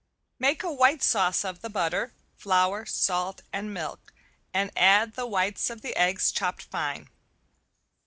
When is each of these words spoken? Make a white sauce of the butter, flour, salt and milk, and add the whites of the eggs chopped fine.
Make 0.39 0.63
a 0.63 0.73
white 0.73 1.03
sauce 1.03 1.45
of 1.45 1.61
the 1.61 1.69
butter, 1.69 2.15
flour, 2.35 2.87
salt 2.87 3.43
and 3.53 3.71
milk, 3.71 4.11
and 4.51 4.71
add 4.75 5.13
the 5.13 5.27
whites 5.27 5.69
of 5.69 5.83
the 5.83 5.95
eggs 5.95 6.31
chopped 6.31 6.63
fine. 6.63 7.07